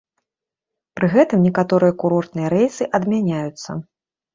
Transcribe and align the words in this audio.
Пры 1.01 1.09
гэтым 1.17 1.45
некаторыя 1.49 1.97
курортныя 2.03 2.49
рэйсы 2.59 2.93
адмяняюцца. 3.01 3.83